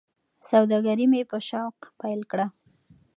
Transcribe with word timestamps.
سوداګري 0.49 1.05
مې 1.11 1.21
په 1.31 1.37
شوق 1.49 1.77
پیل 1.99 2.21
کړه. 2.31 2.47